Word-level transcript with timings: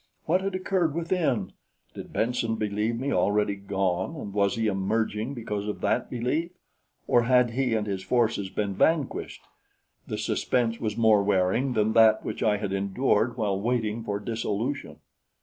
What 0.25 0.41
had 0.41 0.55
occurred 0.55 0.95
within? 0.95 1.53
Did 1.93 2.11
Benson 2.11 2.55
believe 2.55 2.99
me 2.99 3.13
already 3.13 3.53
gone, 3.55 4.15
and 4.15 4.33
was 4.33 4.55
he 4.55 4.65
emerging 4.65 5.35
because 5.35 5.67
of 5.67 5.81
that 5.81 6.09
belief, 6.09 6.49
or 7.05 7.25
had 7.25 7.51
he 7.51 7.75
and 7.75 7.85
his 7.85 8.01
forces 8.01 8.49
been 8.49 8.73
vanquished? 8.73 9.43
The 10.07 10.17
suspense 10.17 10.79
was 10.79 10.97
more 10.97 11.21
wearing 11.21 11.73
than 11.73 11.93
that 11.93 12.25
which 12.25 12.41
I 12.41 12.57
had 12.57 12.73
endured 12.73 13.37
while 13.37 13.61
waiting 13.61 14.03
for 14.03 14.19
dissolution. 14.19 15.01